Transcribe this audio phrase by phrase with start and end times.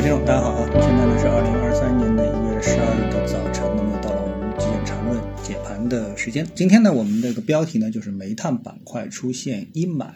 [0.00, 0.66] 位听众，大家好啊！
[0.80, 6.46] 现在呢是二零二三年的一月十二日的早晨，那么到了我们极简缠论解盘的时间。
[6.54, 10.08] 今天呢，我们这个标题呢就是煤炭板块出现阴霾。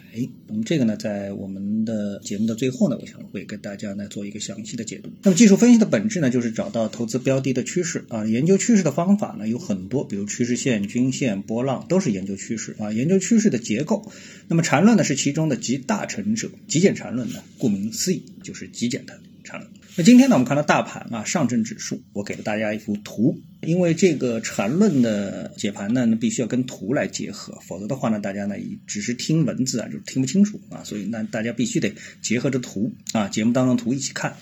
[0.49, 5.11] 那么这个呢，在我们的节目的最后呢，我想会跟大家呢做一个详细的解读。
[5.23, 8.25] 那么技术分析的本质呢，就是找到投资标的的趋势啊。
[8.25, 12.91] 研究趋势的方法呢有很多，比如趋势线、均线、波浪，都是研究趋势啊。
[12.91, 14.11] 研究趋势的结构，
[14.49, 16.49] 那么缠论呢是其中的集大成者。
[16.69, 19.21] 极简缠论呢，顾名思义就是极简的。
[19.45, 19.71] 缠论。
[19.97, 28.57] 那今天呢，我们看到大盘啊，上证指数，我给了大家一幅图，因为这个缠论的解盘呢，那必须要跟图来结合，否则的话呢，大家呢
[28.87, 34.33] 只是听文字啊，就听不清楚啊，所以那大家必须得结合着图啊，节目当中图一起看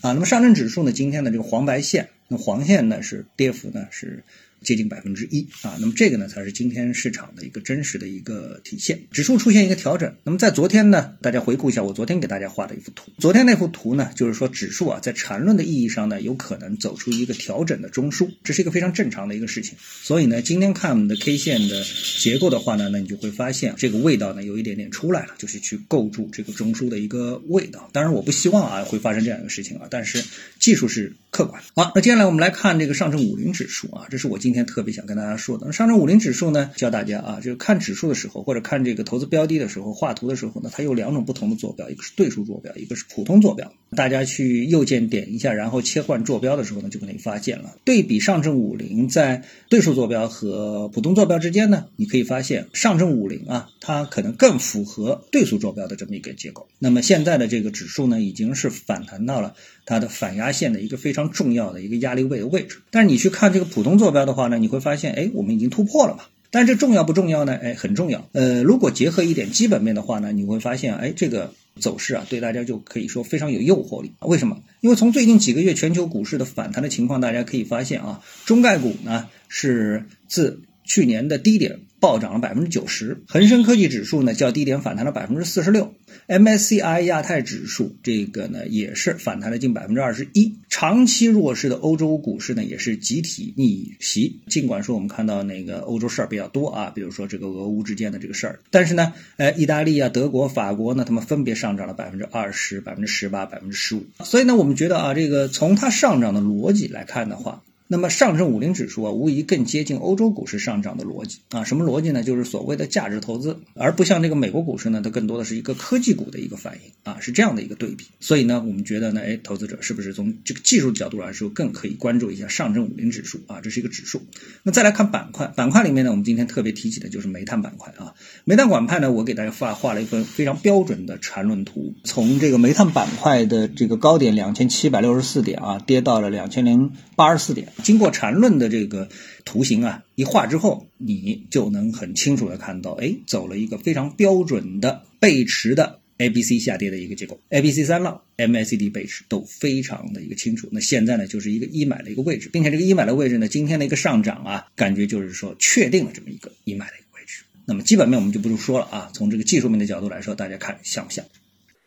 [0.00, 0.12] 啊。
[0.12, 4.24] 那么上证指数呢，今天的这个黄白线，黄线呢是跌幅呢是。
[4.64, 9.00] 接近百分之一啊，那么这个呢才是今天市场的一个真实的一个体现。
[9.10, 13.10] 指数出现一个调整，那么在昨天呢，大家回顾一下我昨天给大家画的一幅图。
[13.18, 19.76] 昨天那幅图呢，就是说指数啊在缠论的意义上呢，有可能走出一个调整的中枢，这是一个非常正常的一个事情。
[19.80, 21.84] 所以呢，今天看我们的 K 线的
[22.20, 27.90] 结构的话呢，那你就会发现这个味道呢有一点点出来了，就是去构筑这个中枢的一个味道。
[27.92, 30.22] 当然我不希望啊会发生这样一个事情啊，但是
[30.60, 31.82] 技术是客观的。
[31.82, 34.52] 好，那接下来那我们来看这个上证五零指数啊，这是我今。
[34.52, 43.72] 今天特别想跟大家说的，上证五零指数呢，教大家啊，就是看指数的时候，或者看这个投资标的的时候，画图的时候呢，它有两种不同的坐标，一个是对数坐标，一个是普通坐标。
[43.96, 47.76] 大家去右键点一下，然后切换坐标的时候呢，就可以发现了。
[47.84, 56.68] 对比上证五零在对数坐标和普通坐标之间呢，你可以发现上证五零啊，它可能更符合对数坐标的这么一个结构。
[56.78, 59.54] 那么现在的这个指数呢，已经是反弹到了
[59.84, 62.82] 它的反压线的一个非常重要的一个压力位的位置。
[62.90, 66.24] 但是你去看这个普通坐标的话，呢，你会发现，哎，我们已经突破了嘛？
[66.50, 67.54] 但这重要不重要呢？
[67.54, 68.28] 哎，很重要。
[68.32, 74.12] 呃，如果结合一点基本面的话呢，你会发现，哎，这个走势啊，对大家就可以说非常有诱惑力。
[74.20, 74.62] 为什么？
[74.80, 81.80] 因为从最近几个月全球股市的反弹的情况，大家可以发现啊，中概股呢是自去年的低点。
[82.02, 85.94] 暴涨了百分之九十，恒生科技指数呢较低点反弹了百分之四十六
[86.26, 90.56] ，MSCI 亚太指数这个呢也是反弹了近百分之二十一。
[90.68, 94.40] 长期弱势的欧洲股市呢也是集体逆袭。
[94.48, 104.04] 尽管说我们看到那个欧洲事儿比较多啊，比如说这个俄乌之间的这个事儿，但是呢，呃，意大利啊、德国、法国呢，他们分别上涨了百分之二十、百分之十八、百分之十五。
[104.24, 107.62] 所以呢，我们觉得啊，这个从它上涨的逻辑来看的话。
[107.92, 111.62] 那么上证五零指数啊，无疑更接近欧洲股市上涨的逻辑啊。
[111.64, 112.22] 什么逻辑呢？
[112.22, 118.06] 就是所谓的价值投资，而不像这个美国股市呢，它更多的是一个科技股的一个反应啊，是这样的一个对比。
[118.18, 123.60] 所以呢，我们觉得呢，哎，投资者是不是从这个技术角度来说，更可以关注一下上证五零指数啊？
[123.60, 124.22] 这是一个指数。
[124.62, 128.14] 那再来看板块，板块里面呢，我们今天特别提起的就是煤炭板块啊。
[128.44, 138.52] 煤炭板块呢，我给大家画画了一份非常标准的缠论图，从这个煤炭板块的这个高点两千七百六十四点啊，跌到了两千零八十四点，经过缠论。
[138.52, 139.08] 的这个
[139.46, 150.68] 图形啊，一画之后，你就能很清楚的看到，哎，走了一个非常标准的背驰的 A B C 下跌的一个结构，A B C 三浪 M A C D 背驰都非常的一个清楚。
[150.70, 157.44] 那现在呢，就是一个一买的一个位置，并且这个一买的位置呢，今天的一个上涨啊，感觉就是说确定了这么一个一买的一个位置。
[157.64, 161.24] 那么基本面我们就不用说了啊，从这个技术面的角度来说，大家看像不像？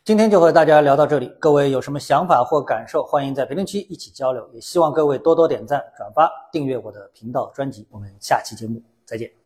[0.06, 4.48] 今天就和大家聊到这里，各位有什么想法或感受，欢迎在评论区一起交流。
[4.54, 7.88] 也希望各位多多点赞、转发、订阅我的频道专辑。
[7.90, 9.45] 我们下期节目再见。